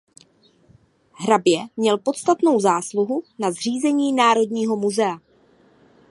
Hrabě 1.11 1.67
měl 1.77 1.97
podstatnou 1.97 2.59
zásluhu 2.59 3.23
na 3.39 3.51
zřízení 3.51 4.13
Národního 4.13 4.75
muzea. 4.75 5.19